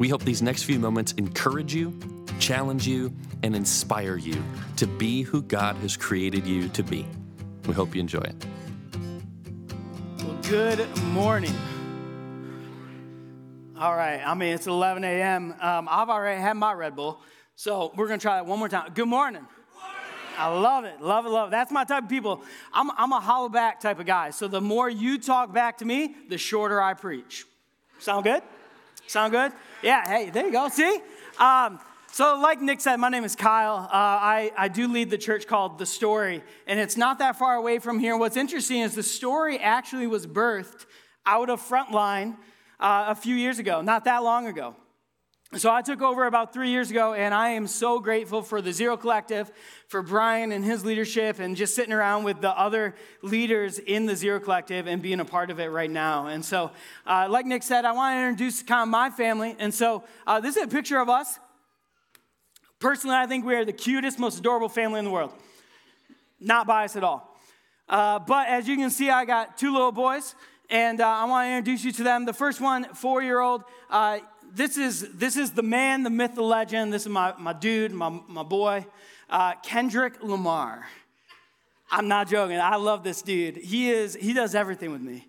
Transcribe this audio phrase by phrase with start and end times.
[0.00, 1.92] We hope these next few moments encourage you,
[2.38, 4.42] challenge you, and inspire you
[4.76, 7.06] to be who God has created you to be.
[7.66, 8.46] We hope you enjoy it.
[10.24, 11.54] Well, good morning.
[13.78, 15.54] All right, I mean, it's 11 a.m.
[15.60, 17.20] Um, I've already had my Red Bull,
[17.54, 18.92] so we're gonna try it one more time.
[18.94, 19.46] Good morning.
[20.38, 21.50] I love it, love it, love it.
[21.50, 22.42] That's my type of people.
[22.72, 24.30] I'm, I'm a hollow back type of guy.
[24.30, 27.44] So the more you talk back to me, the shorter I preach.
[27.98, 28.42] Sound good?
[29.10, 29.50] Sound good?
[29.82, 30.68] Yeah, hey, there you go.
[30.68, 31.00] See?
[31.36, 31.80] Um,
[32.12, 33.74] so, like Nick said, my name is Kyle.
[33.74, 37.56] Uh, I, I do lead the church called The Story, and it's not that far
[37.56, 38.16] away from here.
[38.16, 40.86] What's interesting is the story actually was birthed
[41.26, 42.36] out of Frontline
[42.78, 44.76] uh, a few years ago, not that long ago.
[45.56, 48.72] So I took over about three years ago, and I am so grateful for the
[48.72, 49.50] Zero Collective,
[49.88, 54.14] for Brian and his leadership, and just sitting around with the other leaders in the
[54.14, 56.28] Zero Collective and being a part of it right now.
[56.28, 56.70] And so,
[57.04, 59.56] uh, like Nick said, I want to introduce kind of my family.
[59.58, 61.40] And so, uh, this is a picture of us.
[62.78, 65.32] Personally, I think we are the cutest, most adorable family in the world.
[66.38, 67.36] Not biased at all.
[67.88, 70.36] Uh, but as you can see, I got two little boys,
[70.70, 72.24] and uh, I want to introduce you to them.
[72.24, 74.20] The first one, four year old uh,
[74.54, 76.92] this is this is the man, the myth, the legend.
[76.92, 78.86] This is my, my dude, my, my boy,
[79.28, 80.86] uh, Kendrick Lamar.
[81.90, 82.58] I'm not joking.
[82.58, 83.56] I love this dude.
[83.56, 85.26] He is he does everything with me.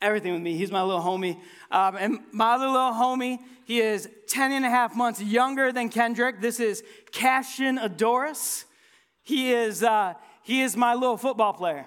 [0.00, 0.56] Everything with me.
[0.56, 1.38] He's my little homie.
[1.70, 5.88] Um, and my other little homie, he is 10 and a half months younger than
[5.88, 6.40] Kendrick.
[6.40, 8.64] This is Cashin Adoris.
[9.22, 11.86] He is, uh, he is my little football player.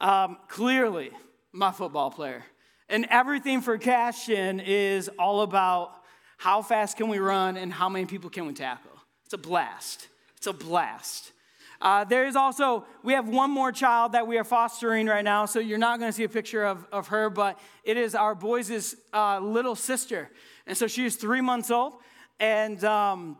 [0.00, 1.12] Um, clearly,
[1.52, 2.44] my football player.
[2.88, 6.03] And everything for Cashin is all about
[6.36, 8.90] how fast can we run and how many people can we tackle?
[9.24, 10.08] It's a blast.
[10.36, 11.32] It's a blast.
[11.80, 15.44] Uh, there is also, we have one more child that we are fostering right now,
[15.44, 18.34] so you're not going to see a picture of, of her, but it is our
[18.34, 20.30] boys' uh, little sister.
[20.66, 21.94] And so she is three months old,
[22.40, 23.36] and um,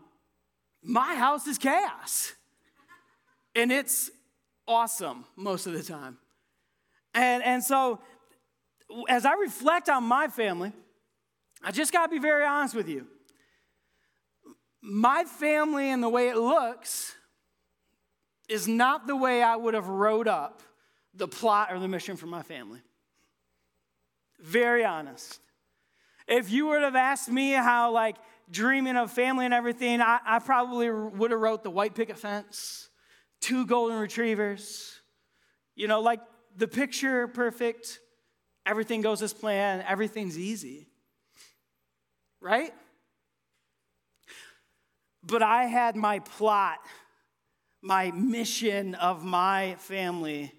[0.83, 2.33] my house is chaos.
[3.55, 4.11] And it's
[4.67, 6.17] awesome most of the time.
[7.13, 7.99] And, and so,
[9.07, 10.73] as I reflect on my family,
[11.63, 13.07] I just got to be very honest with you.
[14.81, 17.15] My family and the way it looks
[18.47, 20.61] is not the way I would have wrote up
[21.13, 22.81] the plot or the mission for my family.
[24.39, 25.39] Very honest.
[26.27, 28.17] If you would have asked me how, like,
[28.51, 32.89] dreaming of family and everything, I, I probably would have wrote the white picket fence,
[33.41, 35.01] two golden retrievers,
[35.75, 36.19] you know, like
[36.55, 37.99] the picture perfect,
[38.65, 40.87] everything goes as planned, everything's easy
[42.45, 42.71] right?
[45.23, 46.77] But I had my plot,
[47.81, 50.53] my mission of my family.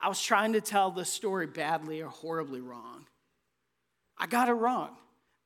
[0.00, 3.06] I was trying to tell the story badly or horribly wrong.
[4.16, 4.90] I got it wrong.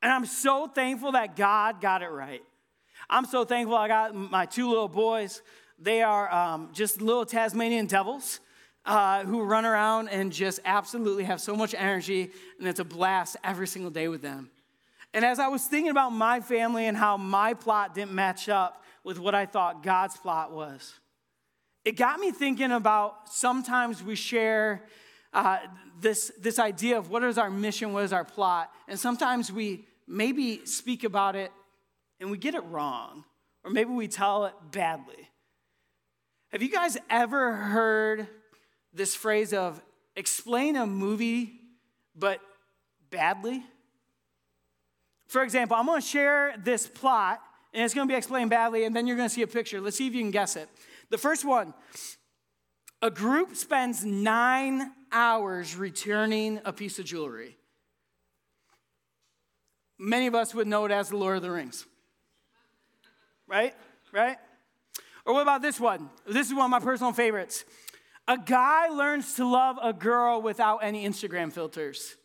[0.03, 2.43] And I'm so thankful that God got it right.
[3.09, 5.41] I'm so thankful I got my two little boys.
[5.79, 8.41] They are um, just little Tasmanian devils
[8.85, 13.39] uh, who run around and just absolutely have so much energy, and it's a blast
[13.43, 14.51] every single day with them.
[15.13, 18.85] And as I was thinking about my family and how my plot didn't match up
[19.03, 20.95] with what I thought God's plot was,
[21.85, 24.85] it got me thinking about sometimes we share
[25.33, 25.59] uh,
[26.01, 29.87] this, this idea of what is our mission, what is our plot, and sometimes we
[30.07, 31.53] maybe speak about it
[32.21, 33.25] and we get it wrong,
[33.65, 35.29] or maybe we tell it badly.
[36.53, 38.29] Have you guys ever heard
[38.93, 39.81] this phrase of
[40.17, 41.61] explain a movie
[42.15, 42.41] but
[43.11, 43.65] badly?
[45.31, 47.41] For example, I'm to share this plot,
[47.73, 49.81] and it's to be explained badly, and then you're to see a picture.
[49.81, 50.69] Let's see if you can guess it.
[51.09, 51.73] The first one
[53.01, 57.57] a group spends nine hours returning a piece of jewelry.
[60.01, 61.87] Many of us would know it as the Lord of the Rings.
[63.47, 63.75] Right?
[64.13, 64.37] Right?
[65.25, 66.11] Or what about this one?
[66.27, 67.65] This is one of my personal favorites.
[68.27, 72.17] A guy learns to love a girl without any Instagram filters.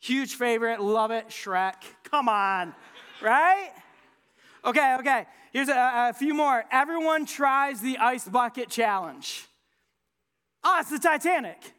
[0.00, 1.74] Huge favorite, love it, Shrek.
[2.04, 2.74] Come on,
[3.22, 3.70] right?
[4.64, 5.26] Okay, okay.
[5.52, 6.64] Here's a, a, few more.
[6.70, 9.46] Everyone tries the ice bucket challenge.
[10.62, 11.72] Oh, it's the Titanic.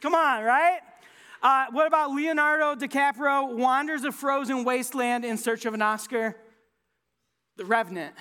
[0.00, 0.80] Come on, right?
[1.42, 6.36] Uh, what about Leonardo DiCaprio wanders a frozen wasteland in search of an Oscar?
[7.56, 8.14] The Revenant.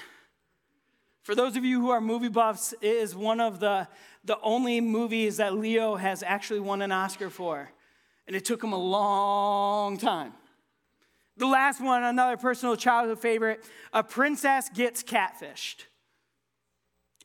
[1.23, 3.87] For those of you who are movie buffs, it is one of the,
[4.25, 7.69] the only movies that Leo has actually won an Oscar for.
[8.27, 10.33] And it took him a long time.
[11.35, 15.85] The last one, another personal childhood favorite A Princess Gets Catfished.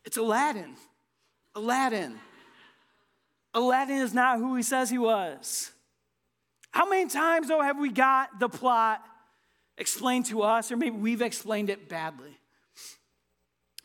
[0.03, 0.75] It's Aladdin.
[1.55, 2.19] Aladdin.
[3.53, 5.71] Aladdin is not who he says he was.
[6.71, 9.03] How many times, though, have we got the plot
[9.77, 12.37] explained to us, or maybe we've explained it badly?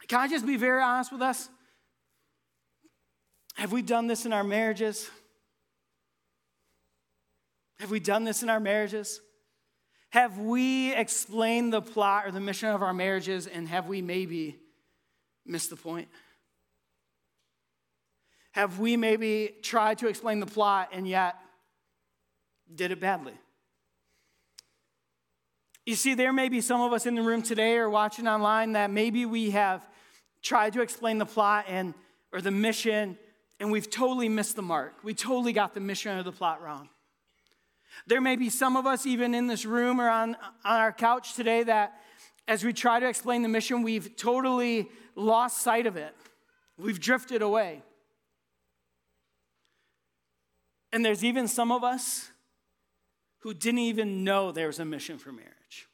[0.09, 1.49] Can I just be very honest with us?
[3.55, 5.09] Have we done this in our marriages?
[7.85, 9.21] Have we done this in our marriages?
[10.09, 14.57] Have we explained the plot or the mission of our marriages and have we maybe
[15.45, 16.09] missed the point?
[18.53, 21.37] Have we maybe tried to explain the plot and yet
[22.75, 23.35] did it badly?
[25.85, 28.73] You see, there may be some of us in the room today or watching online
[28.73, 29.87] that maybe we have
[30.41, 31.93] tried to explain the plot and
[32.33, 33.19] or the mission
[33.61, 34.95] and we've totally missed the mark.
[35.03, 36.89] We totally got the mission or the plot wrong.
[38.07, 41.35] There may be some of us even in this room or on, on our couch
[41.35, 42.01] today that
[42.47, 46.15] as we try to explain the mission, we've totally lost sight of it.
[46.77, 47.83] We've drifted away.
[50.93, 52.31] And there's even some of us
[53.41, 55.89] who didn't even know there was a mission for marriage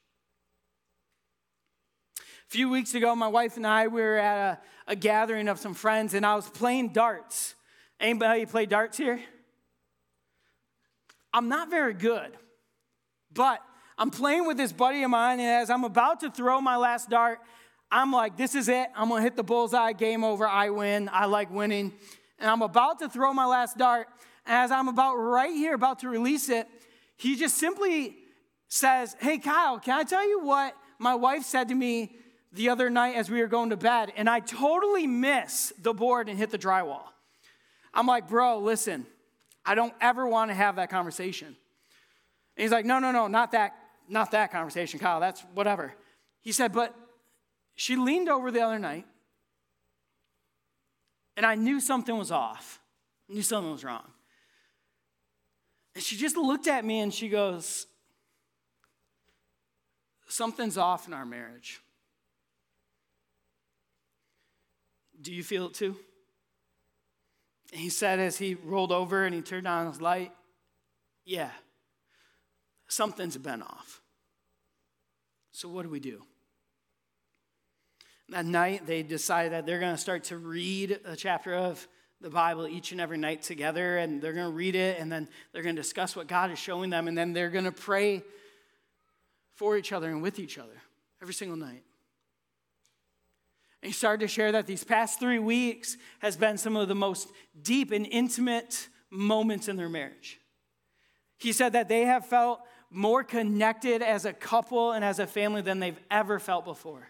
[2.19, 5.59] A few weeks ago, my wife and I we were at a, a gathering of
[5.59, 7.55] some friends, and I was playing darts.
[7.99, 9.19] Anybody play darts here?
[11.33, 12.31] I'm not very good,
[13.33, 13.61] but
[13.97, 17.09] I'm playing with this buddy of mine, and as I'm about to throw my last
[17.09, 17.39] dart,
[17.91, 18.87] I'm like, this is it.
[18.95, 21.09] I'm gonna hit the bullseye, game over, I win.
[21.11, 21.93] I like winning.
[22.39, 24.07] And I'm about to throw my last dart.
[24.45, 26.67] As I'm about right here, about to release it,
[27.17, 28.15] he just simply
[28.67, 32.15] says, Hey, Kyle, can I tell you what my wife said to me
[32.53, 36.27] the other night as we were going to bed, and I totally miss the board
[36.27, 37.05] and hit the drywall.
[37.93, 39.05] I'm like, bro, listen,
[39.65, 41.47] I don't ever want to have that conversation.
[41.47, 43.73] And he's like, no, no, no, not that,
[44.07, 45.19] not that conversation, Kyle.
[45.19, 45.93] That's whatever.
[46.41, 46.95] He said, but
[47.75, 49.05] she leaned over the other night,
[51.37, 52.79] and I knew something was off.
[53.29, 54.05] I knew something was wrong.
[55.95, 57.87] And she just looked at me and she goes,
[60.27, 61.81] Something's off in our marriage.
[65.21, 65.97] Do you feel it too?
[67.71, 70.31] He said as he rolled over and he turned on his light,
[71.25, 71.51] Yeah,
[72.87, 74.01] something's been off.
[75.51, 76.23] So, what do we do?
[78.29, 81.85] That night, they decided that they're going to start to read a chapter of
[82.21, 85.27] the Bible each and every night together, and they're going to read it, and then
[85.51, 88.23] they're going to discuss what God is showing them, and then they're going to pray
[89.55, 90.81] for each other and with each other
[91.21, 91.83] every single night.
[93.81, 97.29] He started to share that these past three weeks has been some of the most
[97.61, 100.39] deep and intimate moments in their marriage.
[101.37, 102.61] He said that they have felt
[102.91, 107.09] more connected as a couple and as a family than they've ever felt before.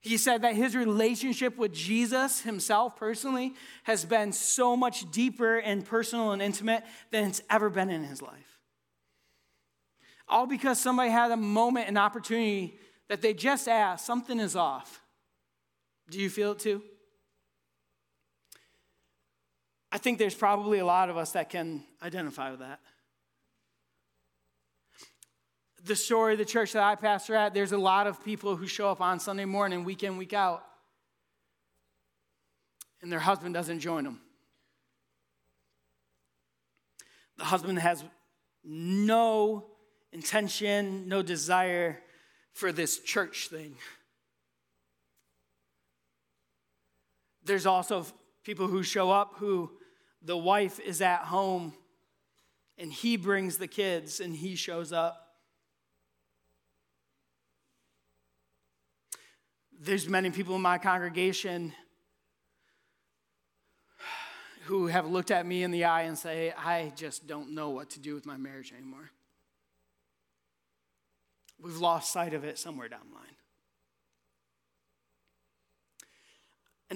[0.00, 5.84] He said that his relationship with Jesus himself personally has been so much deeper and
[5.84, 8.60] personal and intimate than it's ever been in his life.
[10.28, 12.78] All because somebody had a moment, an opportunity
[13.08, 15.02] that they just asked, something is off.
[16.08, 16.82] Do you feel it too?
[19.90, 22.80] I think there's probably a lot of us that can identify with that.
[25.84, 28.66] The story of the church that I pastor at, there's a lot of people who
[28.66, 30.64] show up on Sunday morning, week in, week out,
[33.00, 34.20] and their husband doesn't join them.
[37.38, 38.02] The husband has
[38.64, 39.66] no
[40.12, 42.02] intention, no desire
[42.52, 43.76] for this church thing.
[47.46, 48.04] There's also
[48.42, 49.70] people who show up who
[50.20, 51.72] the wife is at home
[52.76, 55.22] and he brings the kids and he shows up.
[59.78, 61.72] There's many people in my congregation
[64.64, 67.90] who have looked at me in the eye and say, I just don't know what
[67.90, 69.10] to do with my marriage anymore.
[71.60, 73.35] We've lost sight of it somewhere down the line.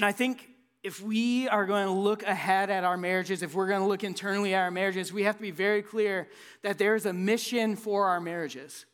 [0.00, 0.48] And I think
[0.82, 4.02] if we are going to look ahead at our marriages, if we're going to look
[4.02, 6.26] internally at our marriages, we have to be very clear
[6.62, 8.86] that there is a mission for our marriages.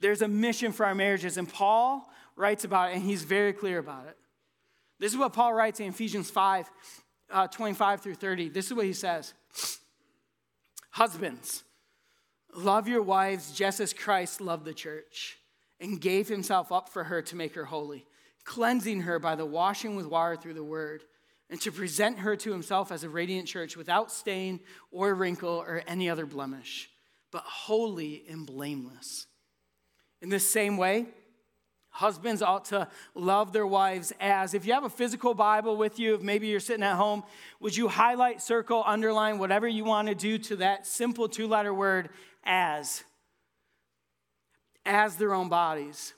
[0.00, 3.78] There's a mission for our marriages, and Paul writes about it, and he's very clear
[3.78, 4.18] about it.
[4.98, 6.70] This is what Paul writes in Ephesians 5
[7.30, 8.50] uh, 25 through 30.
[8.50, 9.32] This is what he says
[10.90, 11.64] Husbands,
[12.54, 15.38] love your wives just as Christ loved the church
[15.80, 18.04] and gave himself up for her to make her holy,
[18.44, 21.02] cleansing her by the washing with water through the word,
[21.50, 24.60] and to present her to himself as a radiant church without stain
[24.90, 26.88] or wrinkle or any other blemish,
[27.30, 29.26] but holy and blameless.
[30.22, 31.06] In this same way,
[31.94, 34.52] Husbands ought to love their wives as.
[34.52, 37.22] If you have a physical Bible with you, if maybe you're sitting at home,
[37.60, 41.72] would you highlight, circle, underline, whatever you want to do to that simple two letter
[41.72, 42.08] word,
[42.42, 43.04] as?
[44.84, 46.14] As their own bodies.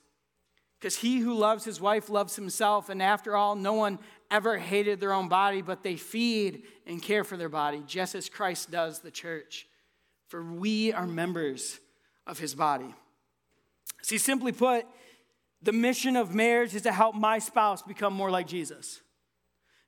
[0.79, 3.99] Because he who loves his wife loves himself, and after all, no one
[4.31, 8.29] ever hated their own body, but they feed and care for their body, just as
[8.29, 9.67] Christ does the church.
[10.29, 11.79] For we are members
[12.27, 12.95] of his body.
[14.03, 14.85] See, simply put,
[15.63, 19.01] the mission of marriage is to help my spouse become more like Jesus.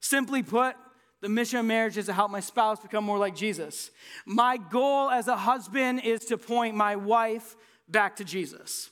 [0.01, 0.75] Simply put,
[1.21, 3.91] the mission of marriage is to help my spouse become more like Jesus.
[4.25, 7.57] My goal as a husband is to point my wife
[7.89, 8.91] back to Jesus.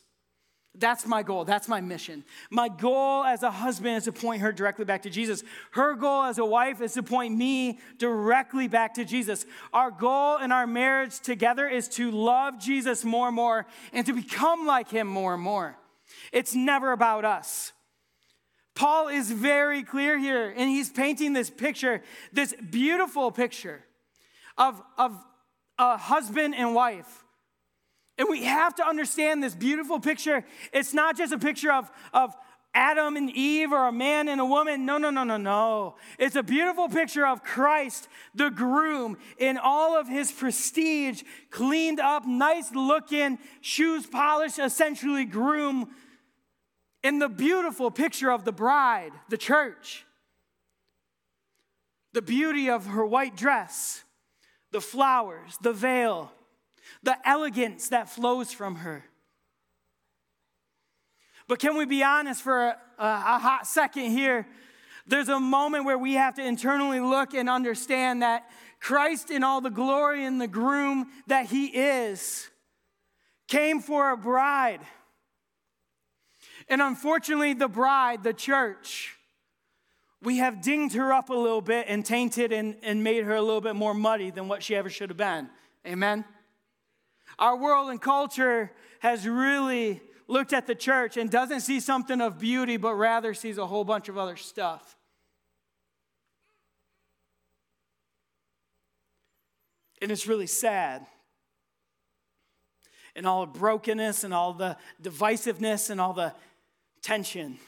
[0.78, 1.44] That's my goal.
[1.44, 2.24] That's my mission.
[2.50, 5.42] My goal as a husband is to point her directly back to Jesus.
[5.72, 9.46] Her goal as a wife is to point me directly back to Jesus.
[9.72, 14.12] Our goal in our marriage together is to love Jesus more and more and to
[14.12, 15.76] become like him more and more.
[16.32, 17.72] It's never about us.
[18.74, 22.02] Paul is very clear here, and he's painting this picture,
[22.32, 23.82] this beautiful picture
[24.58, 25.18] of, of
[25.78, 27.24] a husband and wife.
[28.18, 30.44] And we have to understand this beautiful picture.
[30.72, 32.34] It's not just a picture of, of
[32.76, 34.84] Adam and Eve or a man and a woman.
[34.86, 35.96] No, no, no, no, no.
[36.18, 42.26] It's a beautiful picture of Christ, the groom, in all of his prestige, cleaned up,
[42.26, 45.90] nice looking, shoes polished, essentially groom
[47.02, 50.04] in the beautiful picture of the bride, the church.
[52.12, 54.02] The beauty of her white dress,
[54.72, 56.32] the flowers, the veil,
[57.02, 59.04] the elegance that flows from her.
[61.48, 64.46] But can we be honest for a, a, hot second here?
[65.06, 68.50] There's a moment where we have to internally look and understand that
[68.80, 72.48] Christ, in all the glory and the groom that he is,
[73.46, 74.80] came for a bride
[76.68, 79.16] and unfortunately, the bride, the church,
[80.22, 83.42] we have dinged her up a little bit and tainted and, and made her a
[83.42, 85.48] little bit more muddy than what she ever should have been.
[85.86, 86.24] Amen?
[87.38, 92.38] Our world and culture has really looked at the church and doesn't see something of
[92.38, 94.96] beauty, but rather sees a whole bunch of other stuff.
[100.02, 101.06] And it's really sad.
[103.14, 106.34] And all the brokenness and all the divisiveness and all the
[107.02, 107.58] tension.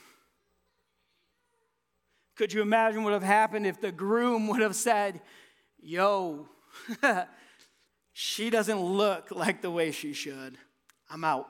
[2.36, 5.20] Could you imagine what would have happened if the groom would have said,
[5.80, 6.48] Yo,
[8.20, 10.58] she doesn't look like the way she should.
[11.08, 11.48] I'm out.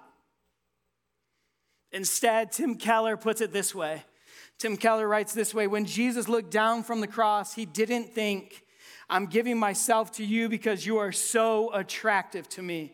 [1.92, 4.02] Instead, Tim Keller puts it this way.
[4.58, 8.64] Tim Keller writes this way When Jesus looked down from the cross, he didn't think,
[9.08, 12.92] I'm giving myself to you because you are so attractive to me.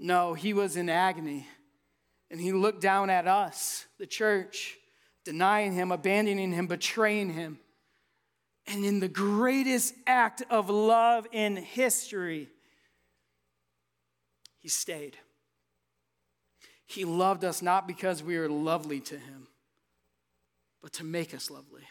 [0.00, 1.46] No, he was in agony.
[2.28, 4.78] And he looked down at us, the church,
[5.24, 7.60] denying him, abandoning him, betraying him.
[8.66, 12.48] And in the greatest act of love in history,
[14.66, 15.16] he stayed.
[16.86, 19.46] He loved us not because we were lovely to him,
[20.82, 21.84] but to make us lovely.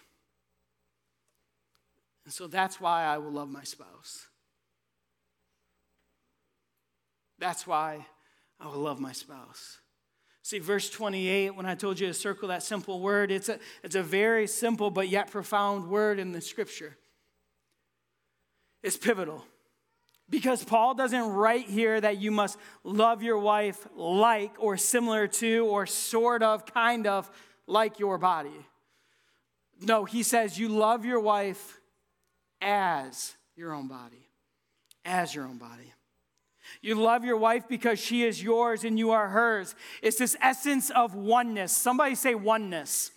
[2.26, 4.28] And so that's why I will love my spouse.
[7.40, 8.06] That's why
[8.60, 9.78] I will love my spouse.
[10.42, 13.96] See, verse 28, when I told you to circle that simple word, it's a, it's
[13.96, 16.98] a very simple but yet profound word in the scripture.
[18.84, 19.46] It's pivotal.
[20.30, 25.66] Because Paul doesn't write here that you must love your wife like or similar to
[25.68, 27.30] or sort of, kind of
[27.68, 28.66] like your body.
[29.82, 31.80] No, he says you love your wife
[32.62, 34.30] as your own body.
[35.04, 35.94] As your own body.
[36.82, 39.76] You love your wife because she is yours and you are hers.
[40.02, 41.72] It's this essence of oneness.
[41.72, 43.12] Somebody say oneness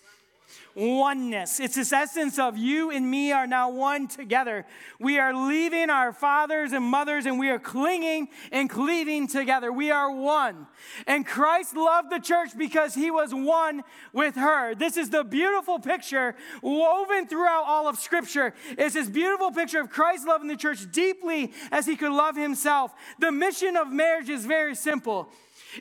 [0.79, 1.59] oneness.
[1.59, 4.65] It's this essence of you and me are now one together.
[4.99, 9.71] We are leaving our fathers and mothers and we are clinging and cleaving together.
[9.71, 10.67] We are one.
[11.05, 13.83] And Christ loved the church because he was one
[14.13, 14.73] with her.
[14.73, 18.53] This is the beautiful picture woven throughout all of Scripture.
[18.77, 22.93] It's this beautiful picture of Christ loving the church deeply as he could love himself.
[23.19, 25.29] The mission of marriage is very simple.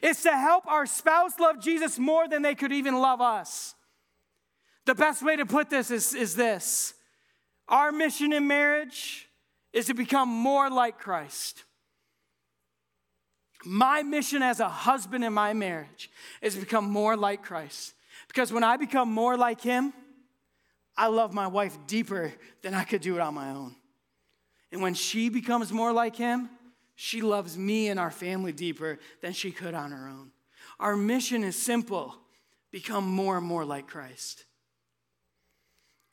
[0.02, 3.74] It's to help our spouse love Jesus more than they could even love us.
[4.88, 6.94] The best way to put this is, is this
[7.68, 9.28] our mission in marriage
[9.70, 11.64] is to become more like Christ.
[13.66, 17.92] My mission as a husband in my marriage is to become more like Christ.
[18.28, 19.92] Because when I become more like Him,
[20.96, 23.76] I love my wife deeper than I could do it on my own.
[24.72, 26.48] And when she becomes more like Him,
[26.94, 30.30] she loves me and our family deeper than she could on her own.
[30.80, 32.16] Our mission is simple
[32.70, 34.46] become more and more like Christ.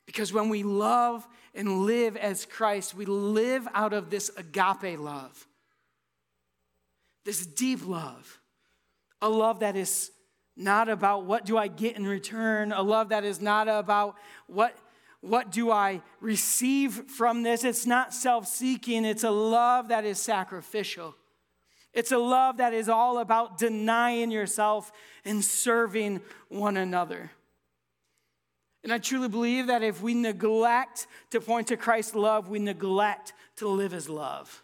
[0.06, 5.46] Because when we love and live as Christ, we live out of this agape love,
[7.24, 8.40] this deep love,
[9.20, 10.10] a love that is
[10.56, 14.76] not about what do I get in return, a love that is not about what,
[15.20, 17.64] what do I receive from this.
[17.64, 21.14] It's not self seeking, it's a love that is sacrificial.
[21.92, 24.92] It's a love that is all about denying yourself
[25.24, 27.30] and serving one another.
[28.86, 33.32] And I truly believe that if we neglect to point to Christ's love, we neglect
[33.56, 34.62] to live his love.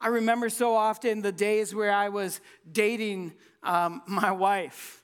[0.00, 2.40] I remember so often the days where I was
[2.72, 5.02] dating um, my wife.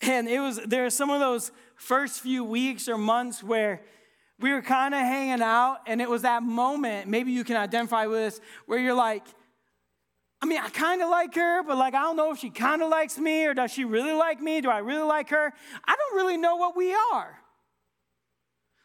[0.00, 3.82] And it was, there are some of those first few weeks or months where
[4.40, 8.06] we were kind of hanging out, and it was that moment, maybe you can identify
[8.06, 9.22] with this, where you're like,
[10.40, 12.82] I mean, I kind of like her, but like, I don't know if she kind
[12.82, 14.60] of likes me or does she really like me?
[14.60, 15.52] Do I really like her?
[15.84, 17.38] I don't really know what we are.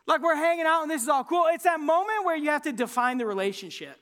[0.07, 1.45] Like, we're hanging out and this is all cool.
[1.49, 3.97] It's that moment where you have to define the relationship.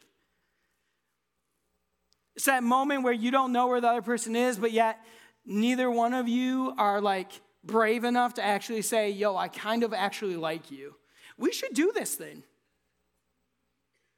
[2.36, 5.00] It's that moment where you don't know where the other person is, but yet
[5.46, 7.32] neither one of you are like
[7.64, 10.96] brave enough to actually say, yo, I kind of actually like you.
[11.38, 12.44] We should do this thing.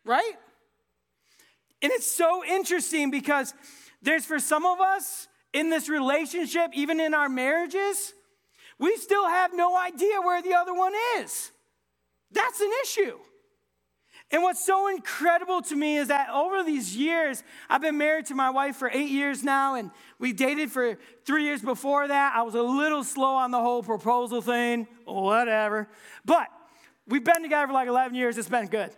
[0.06, 0.34] Right?
[1.82, 3.54] And it's so interesting because
[4.02, 8.14] there's for some of us in this relationship, even in our marriages,
[8.80, 11.52] we still have no idea where the other one is.
[12.32, 13.18] That's an issue.
[14.32, 18.36] And what's so incredible to me is that over these years, I've been married to
[18.36, 22.34] my wife for eight years now, and we dated for three years before that.
[22.34, 25.90] I was a little slow on the whole proposal thing, whatever.
[26.24, 26.48] But
[27.08, 28.38] we've been together for like 11 years.
[28.38, 28.92] It's been good.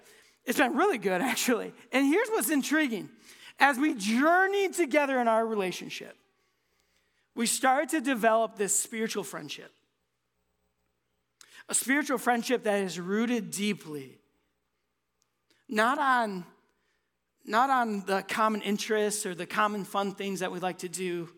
[0.45, 1.73] It's been really good, actually.
[1.91, 3.09] And here's what's intriguing
[3.59, 6.17] as we journeyed together in our relationship,
[7.35, 9.71] we started to develop this spiritual friendship.
[11.69, 14.17] A spiritual friendship that is rooted deeply,
[15.69, 16.45] not on,
[17.45, 21.29] not on the common interests or the common fun things that we like to do,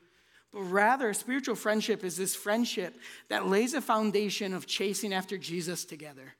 [0.51, 2.95] but rather, spiritual friendship is this friendship
[3.27, 6.33] that lays a foundation of chasing after Jesus together.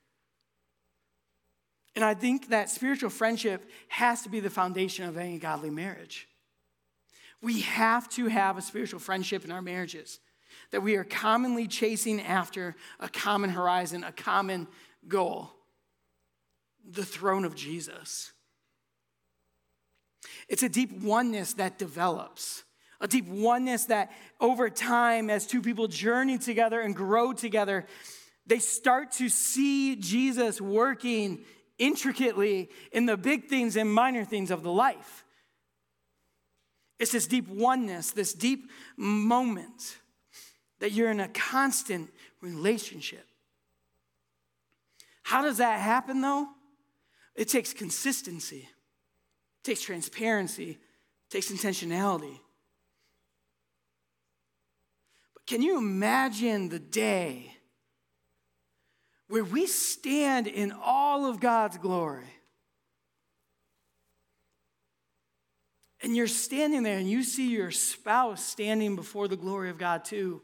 [1.96, 6.28] And I think that spiritual friendship has to be the foundation of any godly marriage.
[7.42, 10.20] We have to have a spiritual friendship in our marriages,
[10.72, 14.68] that we are commonly chasing after a common horizon, a common
[15.08, 15.52] goal
[16.90, 18.32] the throne of Jesus.
[20.48, 22.64] It's a deep oneness that develops,
[23.02, 27.86] a deep oneness that over time, as two people journey together and grow together,
[28.46, 31.44] they start to see Jesus working
[31.78, 35.24] intricately in the big things and minor things of the life.
[37.00, 39.98] It's this deep oneness, this deep moment
[40.80, 42.10] that you're in a constant
[42.42, 43.26] relationship.
[45.24, 46.48] How does that happen though?
[47.36, 52.40] It takes consistency, it takes transparency, it takes intentionality.
[55.34, 57.55] But can you imagine the day
[59.28, 62.26] where we stand in all of God's glory.
[66.02, 70.06] And you're standing there and you see your spouse standing before the glory of God
[70.06, 70.42] too.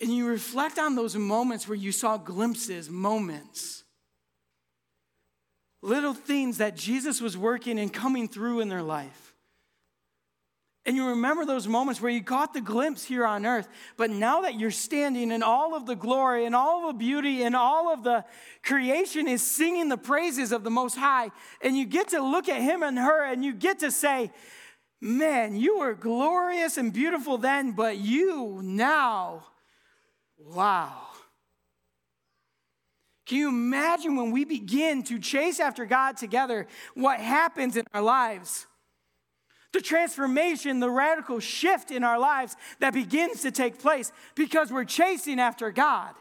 [0.00, 3.84] And you reflect on those moments where you saw glimpses, moments,
[5.82, 9.25] little things that Jesus was working and coming through in their life.
[10.86, 14.42] And you remember those moments where you caught the glimpse here on earth, but now
[14.42, 17.92] that you're standing in all of the glory and all of the beauty and all
[17.92, 18.24] of the
[18.62, 22.62] creation is singing the praises of the Most High, and you get to look at
[22.62, 24.30] him and her and you get to say,
[25.00, 29.44] Man, you were glorious and beautiful then, but you now,
[30.38, 31.02] wow.
[33.26, 38.00] Can you imagine when we begin to chase after God together, what happens in our
[38.00, 38.66] lives?
[39.76, 44.84] The transformation, the radical shift in our lives that begins to take place because we're
[44.84, 46.14] chasing after God.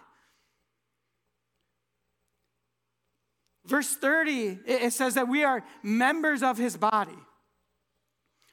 [3.65, 7.17] Verse 30, it says that we are members of his body.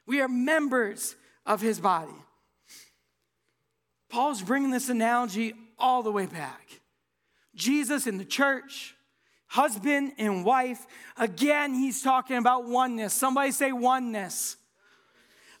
[0.07, 2.15] We are members of his body.
[4.09, 6.79] Paul's bringing this analogy all the way back.
[7.55, 8.95] Jesus in the church,
[9.47, 10.87] husband and wife.
[11.17, 13.13] Again, he's talking about oneness.
[13.13, 14.55] Somebody say oneness.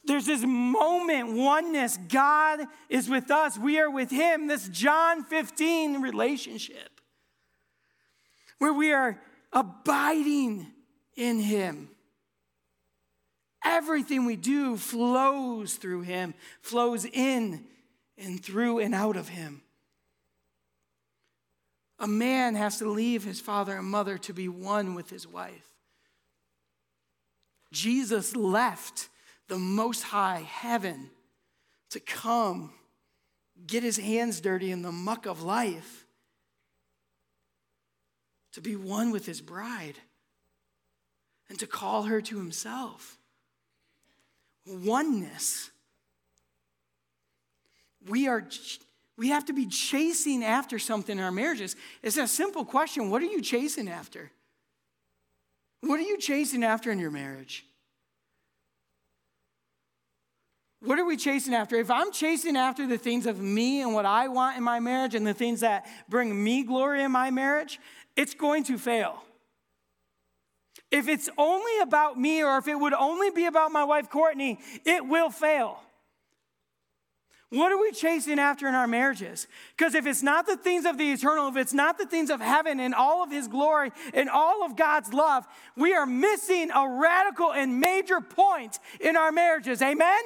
[0.05, 1.97] There's this moment, oneness.
[2.09, 4.47] God is with us, we are with him.
[4.47, 7.01] This John 15 relationship
[8.59, 9.19] where we are
[9.51, 10.67] abiding
[11.15, 11.89] in him.
[13.63, 17.65] Everything we do flows through him, flows in
[18.17, 19.61] and through and out of him.
[21.99, 25.69] A man has to leave his father and mother to be one with his wife.
[27.71, 29.09] Jesus left
[29.53, 31.11] the Most High heaven
[31.91, 32.71] to come
[33.67, 36.07] get his hands dirty in the muck of life,
[38.53, 39.93] to be one with his bride,
[41.49, 43.19] and to call her to himself.
[44.65, 45.69] Oneness.
[48.09, 48.43] We are
[49.17, 51.75] we have to be chasing after something in our marriages.
[52.01, 54.31] It's a simple question What are you chasing after?
[55.81, 57.67] What are you chasing after in your marriage?
[60.83, 61.77] What are we chasing after?
[61.77, 65.15] If I'm chasing after the things of me and what I want in my marriage
[65.15, 67.79] and the things that bring me glory in my marriage,
[68.17, 69.23] it's going to fail.
[70.91, 74.59] If it's only about me or if it would only be about my wife Courtney,
[74.83, 75.79] it will fail.
[77.49, 79.47] What are we chasing after in our marriages?
[79.77, 82.41] Because if it's not the things of the eternal, if it's not the things of
[82.41, 85.45] heaven and all of His glory and all of God's love,
[85.77, 89.81] we are missing a radical and major point in our marriages.
[89.81, 90.21] Amen?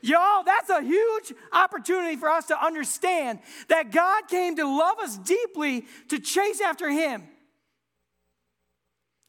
[0.00, 5.16] Y'all, that's a huge opportunity for us to understand that God came to love us
[5.18, 7.24] deeply to chase after Him.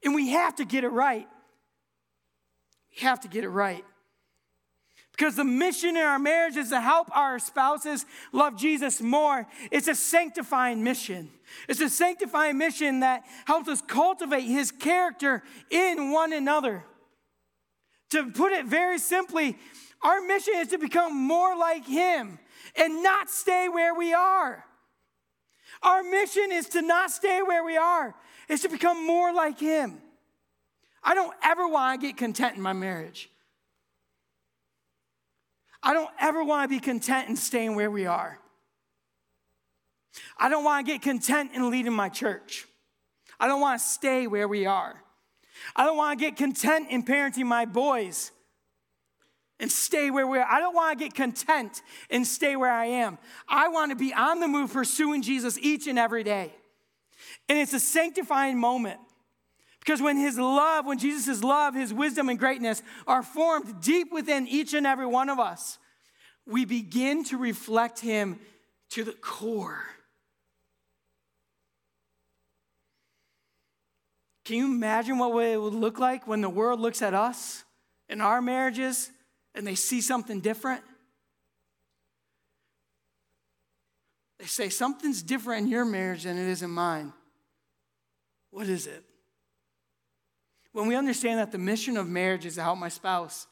[0.04, 1.28] And we have to get it right.
[2.92, 3.84] We have to get it right.
[5.18, 9.48] Because the mission in our marriage is to help our spouses love Jesus more.
[9.72, 11.32] It's a sanctifying mission.
[11.68, 16.84] It's a sanctifying mission that helps us cultivate his character in one another.
[18.12, 19.58] To put it very simply,
[20.04, 22.40] our mission is to become more like him
[22.76, 24.64] and not stay where we are.
[25.82, 28.16] Our mission is to not stay where we are,
[28.48, 30.02] it's to become more like him.
[31.04, 33.30] I don't ever want to get content in my marriage.
[35.82, 38.40] I don't ever want to be content in staying where we are.
[40.38, 42.66] I don't want to get content in leading my church.
[43.40, 45.02] I don't want to stay where we are.
[45.76, 48.32] I don't want to get content in parenting my boys
[49.60, 50.48] and stay where we are.
[50.48, 53.18] I don't want to get content and stay where I am.
[53.48, 56.54] I want to be on the move pursuing Jesus each and every day.
[57.50, 59.00] And it's a sanctifying moment.
[59.80, 64.48] Because when his love, when Jesus' love, his wisdom and greatness are formed deep within
[64.48, 65.80] each and every one of us,
[66.46, 68.40] we begin to reflect him
[68.90, 69.84] to the core.
[74.46, 77.64] Can you imagine what it would look like when the world looks at us
[78.08, 79.12] in our marriages
[79.58, 80.84] and they see something different?
[84.40, 87.12] They say, Something's different in your marriage than it is in mine.
[88.52, 89.04] What is it?
[90.72, 93.48] When we understand that the mission of marriage is to help my spouse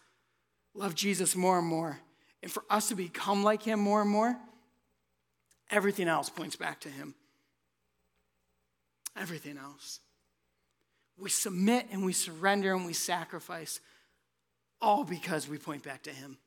[0.75, 1.99] love Jesus more and more,
[2.43, 4.37] and for us to become like him more and more,
[5.71, 7.15] everything else points back to him.
[9.17, 10.01] Everything else.
[11.17, 13.79] We submit and we surrender and we sacrifice,
[14.81, 16.37] all because we point back to him.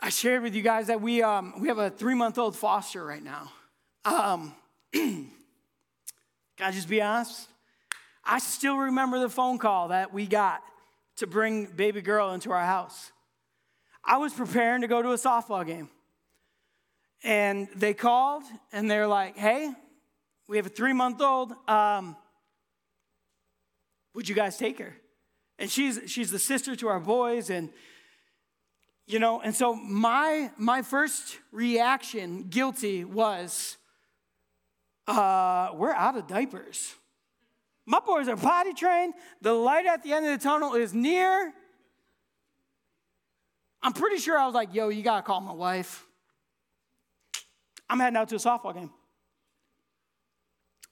[0.00, 3.04] I shared with you guys that we, um, we have a three month old foster
[3.04, 3.50] right now.
[4.04, 4.54] Um,
[4.92, 5.30] can
[6.60, 7.48] I just be honest?
[8.24, 10.62] I still remember the phone call that we got
[11.16, 13.10] to bring baby girl into our house.
[14.04, 15.88] I was preparing to go to a softball game.
[17.24, 19.72] And they called and they're like, hey,
[20.46, 21.52] we have a three month old.
[21.66, 22.16] Um,
[24.14, 24.94] would you guys take her?
[25.58, 27.50] And she's, she's the sister to our boys.
[27.50, 27.70] And,
[29.06, 33.76] you know, and so my, my first reaction, guilty, was,
[35.06, 36.94] uh, we're out of diapers.
[37.86, 39.14] My boys are potty trained.
[39.40, 41.52] The light at the end of the tunnel is near.
[43.82, 46.04] I'm pretty sure I was like, yo, you gotta call my wife.
[47.88, 48.90] I'm heading out to a softball game.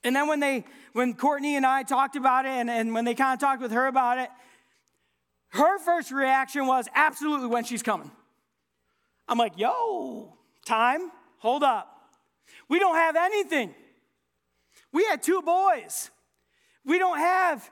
[0.03, 3.13] And then when they, when Courtney and I talked about it, and, and when they
[3.13, 4.29] kind of talked with her about it,
[5.49, 8.11] her first reaction was absolutely when she's coming.
[9.27, 10.33] I'm like, yo,
[10.65, 11.93] time, hold up.
[12.69, 13.73] We don't have anything.
[14.91, 16.09] We had two boys.
[16.85, 17.69] We don't have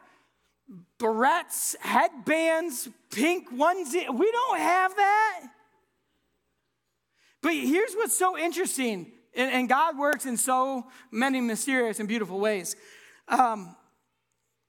[1.00, 4.14] barrettes, headbands, pink onesie.
[4.14, 5.48] We don't have that.
[7.42, 12.76] But here's what's so interesting And, God works in so many mysterious and beautiful ways.
[13.28, 13.76] Um,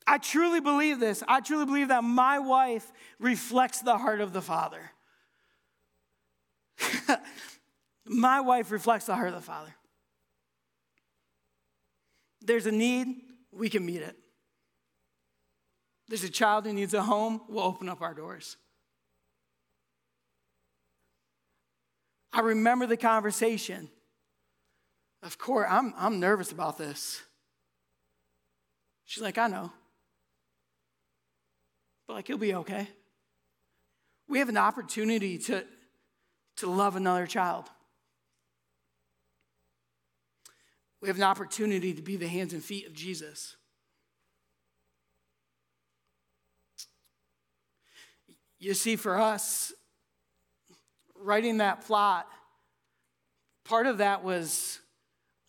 [0.06, 1.22] I truly believe this.
[1.26, 4.90] I truly believe that my wife reflects the heart of the Father.
[8.06, 9.74] my wife reflects the heart of the Father.
[12.40, 13.08] There's a need,
[13.50, 14.16] we can meet it.
[16.08, 18.56] There's a child who needs a home, we'll open up our doors.
[22.32, 23.88] I remember the conversation
[25.26, 27.20] of course, I'm, I'm nervous about this.
[29.04, 29.72] She's like, I know.
[32.06, 32.88] But like, it'll be okay.
[34.28, 35.64] We have an opportunity to,
[36.58, 37.66] to love another child.
[41.00, 43.56] We have an opportunity to be the hands and feet of Jesus.
[48.58, 49.72] You see, for us,
[51.14, 52.26] writing that plot,
[53.64, 54.80] part of that was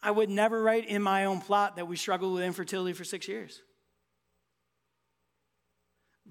[0.02, 3.28] I would never write in my own plot that we struggled with infertility for six
[3.28, 3.62] years.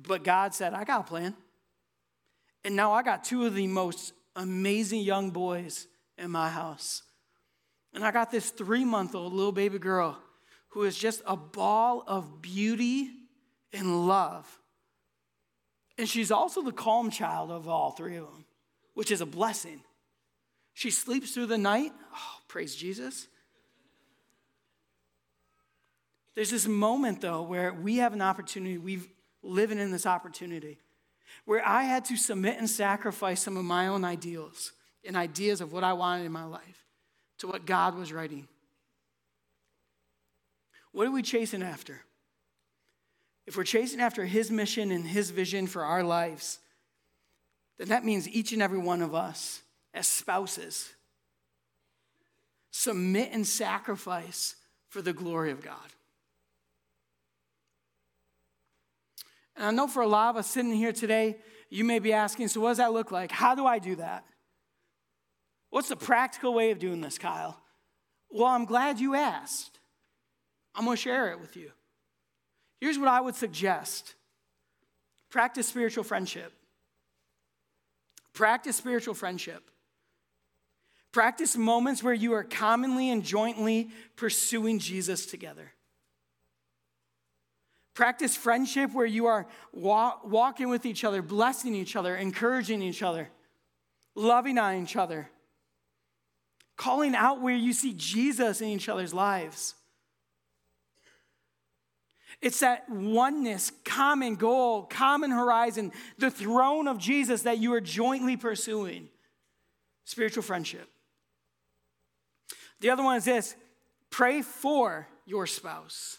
[0.00, 1.35] But God said, I got a plan.
[2.64, 5.87] And now I got two of the most amazing young boys
[6.18, 7.02] in my house.
[7.94, 10.18] And I got this three month old little baby girl
[10.70, 13.11] who is just a ball of beauty
[13.72, 14.46] and love.
[15.96, 18.44] And she's also the calm child of all three of them,
[18.94, 19.80] which is a blessing.
[20.74, 21.92] She sleeps through the night.
[22.14, 23.28] Oh, praise Jesus.
[26.35, 29.09] There's this moment, though, where we have an opportunity, we've
[29.42, 30.79] living in this opportunity,
[31.44, 34.72] where I had to submit and sacrifice some of my own ideals
[35.05, 36.85] and ideas of what I wanted in my life
[37.38, 38.49] to what God was writing.
[40.92, 42.01] What are we chasing after?
[43.46, 46.59] If we're chasing after His mission and His vision for our lives,
[47.79, 50.90] then that means each and every one of us, as spouses,
[52.70, 54.57] submit and sacrifice
[54.88, 55.92] for the glory of God.
[59.57, 61.37] And I know for a lot of us sitting here today,
[61.71, 63.33] you may be asking, so what does that look like?
[63.33, 64.25] How do I do that?
[65.71, 67.61] What's the practical way of doing this, Kyle?
[68.31, 69.79] Well, I'm glad you asked.
[70.75, 71.71] I'm going to share it with you.
[72.81, 74.14] Here's what I would suggest
[75.31, 76.53] practice spiritual friendship.
[78.33, 79.71] Practice spiritual friendship.
[81.12, 85.73] Practice moments where you are commonly and jointly pursuing Jesus together.
[87.96, 93.02] Practice friendship where you are walk, walking with each other, blessing each other, encouraging each
[93.02, 93.30] other,
[94.14, 95.30] loving on each other,
[96.76, 99.74] calling out where you see Jesus in each other's lives.
[102.42, 108.37] It's that oneness, common goal, common horizon, the throne of Jesus that you are jointly
[108.37, 109.09] pursuing.
[110.04, 110.87] Spiritual friendship.
[112.80, 113.56] The other one is this
[114.11, 116.18] pray for your spouse.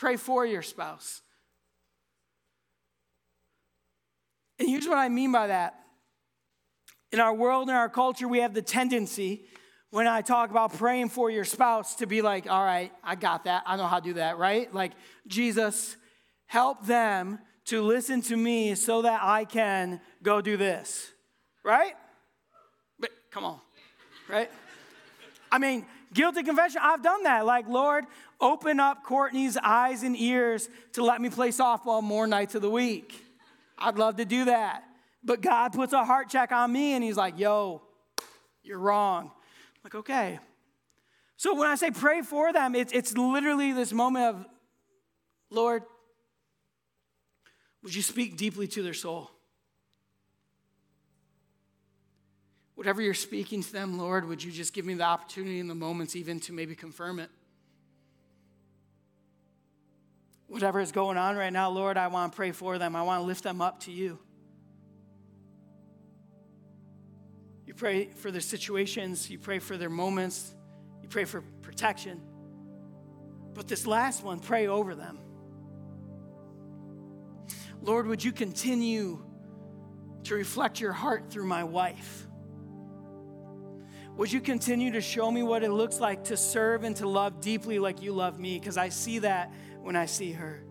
[0.00, 1.20] Pray for your spouse.
[4.58, 5.78] And here's what I mean by that.
[7.12, 9.44] In our world, in our culture, we have the tendency,
[9.90, 13.44] when I talk about praying for your spouse, to be like, all right, I got
[13.44, 13.64] that.
[13.66, 14.72] I know how to do that, right?
[14.72, 14.92] Like,
[15.26, 15.98] Jesus,
[16.46, 21.12] help them to listen to me so that I can go do this,
[21.62, 21.92] right?
[22.98, 23.60] But come on,
[24.30, 24.50] right?
[25.52, 25.84] I mean,
[26.14, 27.44] guilty confession, I've done that.
[27.44, 28.06] Like, Lord,
[28.40, 32.70] open up Courtney's eyes and ears to let me play softball more nights of the
[32.70, 33.14] week.
[33.78, 34.84] I'd love to do that.
[35.22, 37.82] But God puts a heart check on me and He's like, yo,
[38.62, 39.24] you're wrong.
[39.24, 40.38] I'm like, okay.
[41.36, 44.46] So when I say pray for them, it's, it's literally this moment of,
[45.50, 45.82] Lord,
[47.82, 49.30] would you speak deeply to their soul?
[52.74, 55.74] Whatever you're speaking to them, Lord, would you just give me the opportunity in the
[55.74, 57.30] moments even to maybe confirm it?
[60.50, 62.96] Whatever is going on right now, Lord, I want to pray for them.
[62.96, 64.18] I want to lift them up to you.
[67.66, 70.52] You pray for their situations, you pray for their moments,
[71.02, 72.20] you pray for protection.
[73.54, 75.20] But this last one, pray over them.
[77.80, 79.22] Lord, would you continue
[80.24, 82.26] to reflect your heart through my wife?
[84.16, 87.40] Would you continue to show me what it looks like to serve and to love
[87.40, 88.58] deeply like you love me?
[88.58, 90.62] Because I see that when I see her.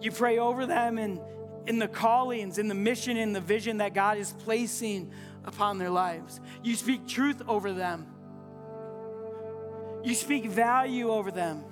[0.00, 1.20] You pray over them and
[1.66, 5.12] in the callings, in the mission, in the vision that God is placing
[5.44, 6.40] upon their lives.
[6.62, 8.06] You speak truth over them.
[10.02, 11.64] You speak value over them.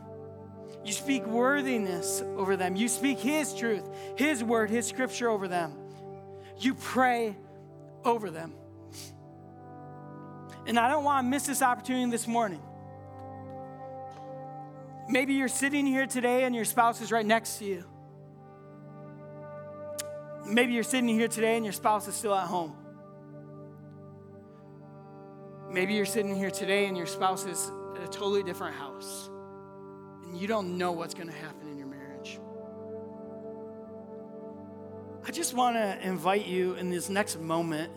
[0.84, 2.76] You speak worthiness over them.
[2.76, 5.72] You speak His truth, His word, His scripture over them.
[6.58, 7.36] You pray
[8.04, 8.54] over them.
[10.66, 12.60] And I don't want to miss this opportunity this morning.
[15.08, 17.84] Maybe you're sitting here today and your spouse is right next to you.
[20.44, 22.74] Maybe you're sitting here today and your spouse is still at home.
[25.70, 29.30] Maybe you're sitting here today and your spouse is at a totally different house
[30.24, 32.40] and you don't know what's going to happen in your marriage.
[35.24, 37.92] I just want to invite you in this next moment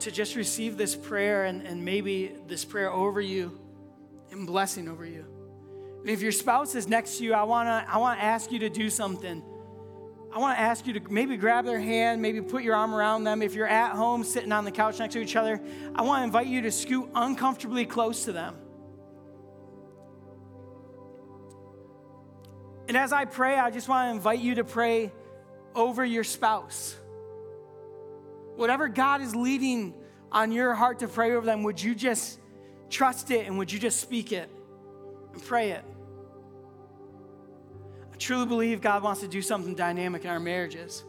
[0.00, 3.60] to just receive this prayer and, and maybe this prayer over you
[4.30, 5.33] and blessing over you.
[6.04, 8.58] If your spouse is next to you, I want to I want to ask you
[8.60, 9.42] to do something.
[10.32, 13.24] I want to ask you to maybe grab their hand, maybe put your arm around
[13.24, 13.40] them.
[13.40, 15.60] If you're at home sitting on the couch next to each other,
[15.94, 18.56] I want to invite you to scoot uncomfortably close to them.
[22.88, 25.12] And as I pray, I just want to invite you to pray
[25.74, 26.96] over your spouse.
[28.56, 29.94] Whatever God is leading
[30.30, 32.40] on your heart to pray over them, would you just
[32.90, 34.50] trust it and would you just speak it
[35.32, 35.84] and pray it?
[38.24, 41.04] I truly believe God wants to do something dynamic in our marriages.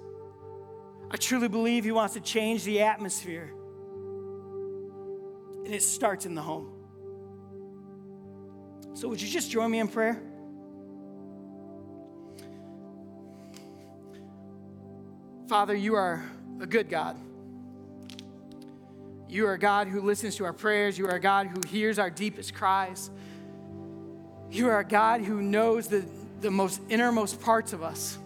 [1.09, 3.53] I truly believe He wants to change the atmosphere.
[5.63, 6.73] And it starts in the home.
[8.95, 10.21] So, would you just join me in prayer?
[15.47, 16.21] Father, you are
[16.59, 17.17] a good God.
[19.29, 20.97] You are a God who listens to our prayers.
[20.97, 23.09] You are a God who hears our deepest cries.
[24.51, 26.01] You are a God who knows the
[26.41, 28.17] the most innermost parts of us.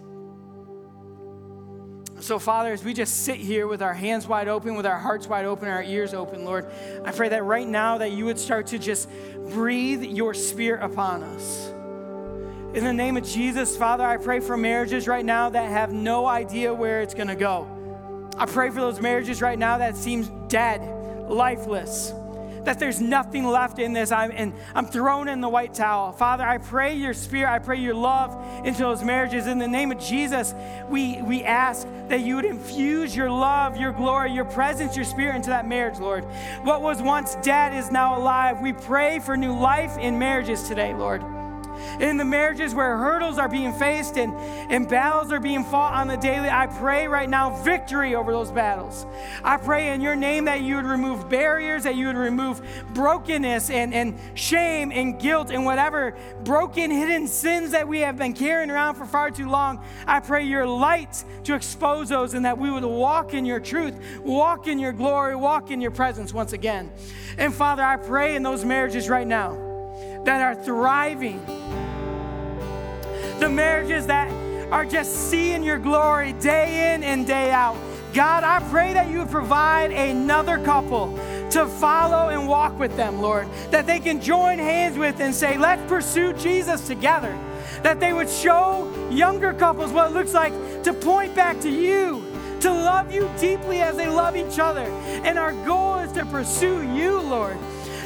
[2.20, 5.26] So, Father, as we just sit here with our hands wide open, with our hearts
[5.26, 6.66] wide open, our ears open, Lord,
[7.04, 9.08] I pray that right now that you would start to just
[9.50, 11.68] breathe your spirit upon us.
[12.76, 16.26] In the name of Jesus, Father, I pray for marriages right now that have no
[16.26, 17.66] idea where it's going to go.
[18.36, 20.82] I pray for those marriages right now that seems dead,
[21.28, 22.12] lifeless
[22.64, 24.12] that there's nothing left in this.
[24.12, 26.12] I'm, and I'm thrown in the white towel.
[26.12, 29.46] Father, I pray your spirit, I pray your love into those marriages.
[29.46, 30.54] In the name of Jesus,
[30.88, 35.36] we, we ask that you would infuse your love, your glory, your presence, your spirit
[35.36, 36.24] into that marriage, Lord.
[36.62, 38.60] What was once dead is now alive.
[38.60, 41.39] We pray for new life in marriages today, Lord
[42.00, 44.34] in the marriages where hurdles are being faced and,
[44.70, 48.50] and battles are being fought on the daily, I pray right now victory over those
[48.50, 49.06] battles.
[49.44, 52.62] I pray in your name that you would remove barriers, that you would remove
[52.94, 58.32] brokenness and, and shame and guilt and whatever broken, hidden sins that we have been
[58.32, 59.84] carrying around for far too long.
[60.06, 63.94] I pray your light to expose those and that we would walk in your truth,
[64.20, 66.90] walk in your glory, walk in your presence once again.
[67.38, 69.69] And Father, I pray in those marriages right now
[70.24, 71.44] that are thriving,
[73.38, 74.30] the marriages that
[74.70, 77.76] are just seeing your glory day in and day out.
[78.12, 81.16] God, I pray that you would provide another couple
[81.50, 85.56] to follow and walk with them, Lord, that they can join hands with and say,
[85.56, 87.36] let's pursue Jesus together.
[87.82, 90.52] That they would show younger couples what it looks like
[90.84, 92.24] to point back to you,
[92.60, 94.82] to love you deeply as they love each other.
[95.24, 97.56] And our goal is to pursue you, Lord.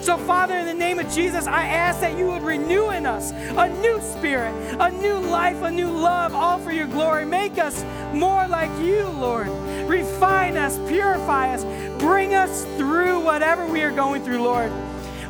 [0.04, 3.30] So, Father, in the name of Jesus, I ask that you would renew in us
[3.30, 7.24] a new spirit, a new life, a new love, all for your glory.
[7.24, 9.48] Make us more like you, Lord.
[9.88, 11.64] Refine us, purify us,
[11.98, 14.70] bring us through whatever we are going through, Lord.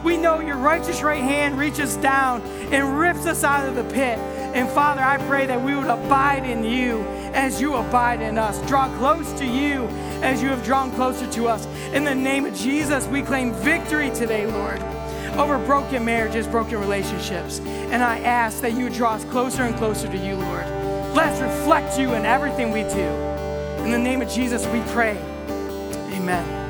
[0.03, 4.19] We know your righteous right hand reaches down and rips us out of the pit.
[4.19, 6.99] And Father, I pray that we would abide in you
[7.35, 8.59] as you abide in us.
[8.69, 9.87] Draw close to you
[10.23, 11.67] as you have drawn closer to us.
[11.93, 14.81] In the name of Jesus, we claim victory today, Lord,
[15.37, 17.61] over broken marriages, broken relationships.
[17.61, 20.67] And I ask that you draw us closer and closer to you, Lord.
[21.15, 23.35] Let's reflect you in everything we do.
[23.85, 25.19] In the name of Jesus, we pray.
[26.13, 26.64] Amen.